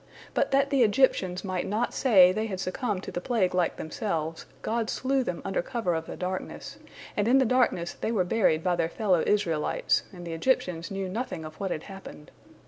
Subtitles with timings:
[0.33, 4.47] But that the Egyptians might not say they had succumbed to the plague like themselves,
[4.63, 6.77] God slew them under cover of the darkness,
[7.15, 11.07] and in the darkness they were buried by their fellow Israelites, and the Egyptians knew
[11.07, 12.31] nothing of what had happened.